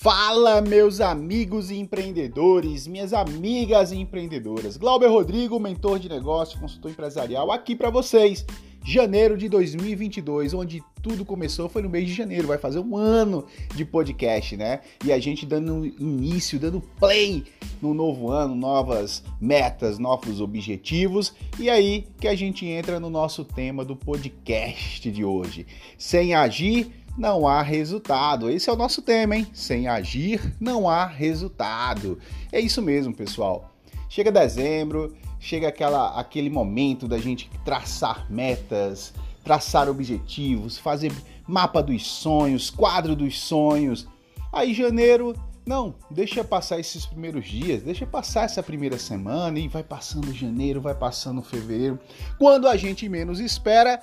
[0.00, 4.76] Fala, meus amigos empreendedores, minhas amigas empreendedoras.
[4.76, 8.46] Glauber Rodrigo, mentor de negócio, consultor empresarial, aqui para vocês.
[8.84, 13.44] Janeiro de 2022, onde tudo começou foi no mês de janeiro, vai fazer um ano
[13.74, 14.82] de podcast, né?
[15.04, 17.42] E a gente dando início, dando play
[17.82, 21.34] no novo ano, novas metas, novos objetivos.
[21.58, 25.66] E aí que a gente entra no nosso tema do podcast de hoje.
[25.98, 28.48] Sem agir, não há resultado.
[28.48, 29.46] Esse é o nosso tema, hein?
[29.52, 32.18] Sem agir, não há resultado.
[32.52, 33.74] É isso mesmo, pessoal.
[34.08, 41.12] Chega dezembro, chega aquela, aquele momento da gente traçar metas, traçar objetivos, fazer
[41.46, 44.06] mapa dos sonhos, quadro dos sonhos.
[44.52, 45.34] Aí janeiro,
[45.66, 50.80] não, deixa passar esses primeiros dias, deixa passar essa primeira semana e vai passando janeiro,
[50.80, 51.98] vai passando fevereiro.
[52.38, 54.00] Quando a gente menos espera,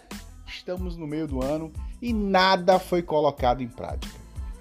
[0.56, 4.16] estamos no meio do ano e nada foi colocado em prática.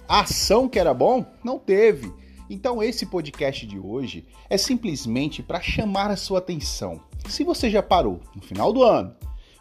[0.07, 2.13] A ação que era bom não teve.
[2.49, 7.01] Então esse podcast de hoje é simplesmente para chamar a sua atenção.
[7.27, 9.15] Se você já parou no final do ano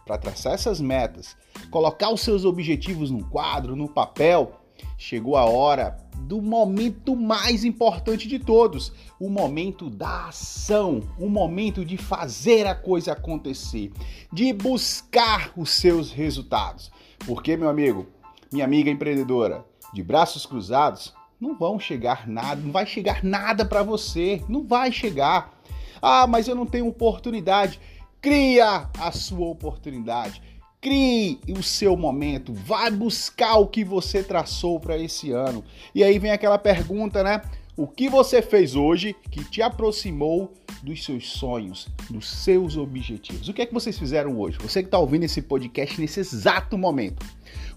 [0.05, 1.35] para traçar essas metas,
[1.71, 4.53] colocar os seus objetivos no quadro, no papel,
[4.97, 11.85] chegou a hora do momento mais importante de todos, o momento da ação, o momento
[11.85, 13.93] de fazer a coisa acontecer,
[14.33, 16.91] de buscar os seus resultados.
[17.27, 18.07] Porque, meu amigo,
[18.53, 23.83] minha amiga empreendedora, de braços cruzados, não vão chegar nada, não vai chegar nada para
[23.83, 25.53] você, não vai chegar.
[26.01, 27.81] Ah, mas eu não tenho oportunidade.
[28.21, 30.41] Cria a sua oportunidade.
[30.85, 35.65] Crie o seu momento, vai buscar o que você traçou para esse ano.
[35.95, 37.41] E aí vem aquela pergunta, né?
[37.75, 43.49] O que você fez hoje que te aproximou dos seus sonhos, dos seus objetivos?
[43.49, 44.59] O que é que vocês fizeram hoje?
[44.59, 47.25] Você que está ouvindo esse podcast nesse exato momento.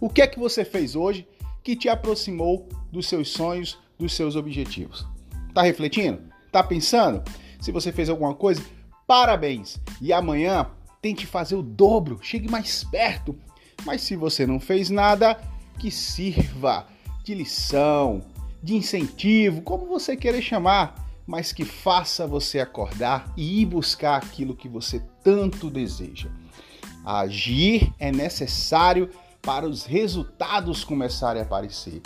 [0.01, 1.25] O que é que você fez hoje
[1.63, 5.07] que te aproximou dos seus sonhos, dos seus objetivos?
[5.53, 6.19] Tá refletindo?
[6.51, 7.23] Tá pensando?
[7.61, 8.61] Se você fez alguma coisa,
[9.07, 9.79] parabéns!
[10.01, 10.67] E amanhã
[11.01, 13.35] tente fazer o dobro, chegue mais perto.
[13.85, 15.39] Mas se você não fez nada,
[15.79, 16.87] que sirva
[17.23, 18.23] de lição,
[18.61, 24.55] de incentivo, como você querer chamar, mas que faça você acordar e ir buscar aquilo
[24.55, 26.29] que você tanto deseja.
[27.05, 29.09] Agir é necessário
[29.41, 32.01] para os resultados começarem a aparecer.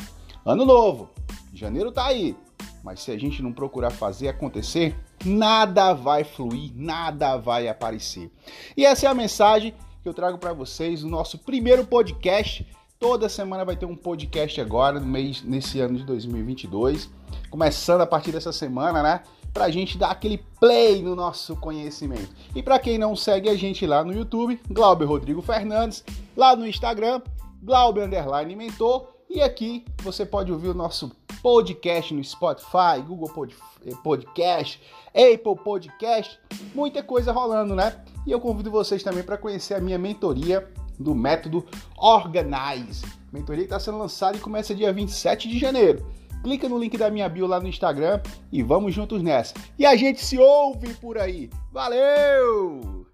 [0.46, 1.10] Ano novo,
[1.54, 2.36] janeiro tá aí,
[2.84, 8.32] mas se a gente não procurar fazer acontecer, nada vai fluir, nada vai aparecer.
[8.76, 12.66] E essa é a mensagem que eu trago para vocês no nosso primeiro podcast.
[13.00, 17.10] Toda semana vai ter um podcast agora, no mês, nesse ano de 2022.
[17.50, 19.24] Começando a partir dessa semana, né?
[19.54, 22.30] Pra gente dar aquele play no nosso conhecimento.
[22.56, 26.04] E para quem não segue a gente lá no YouTube, Glauber Rodrigo Fernandes,
[26.38, 27.22] lá no Instagram,
[27.62, 29.08] Glauber Underline Mentor.
[29.30, 31.10] E aqui você pode ouvir o nosso
[31.42, 33.48] podcast no Spotify, Google
[33.86, 36.40] eh, Podcast, Apple Podcast,
[36.74, 38.04] muita coisa rolando, né?
[38.26, 41.66] E eu convido vocês também para conhecer a minha mentoria do método
[41.98, 43.06] Organize.
[43.32, 46.06] Mentoria que está sendo lançada e começa dia 27 de janeiro.
[46.44, 48.22] Clica no link da minha bio lá no Instagram
[48.52, 49.54] e vamos juntos nessa.
[49.78, 51.50] E a gente se ouve por aí.
[51.72, 53.11] Valeu!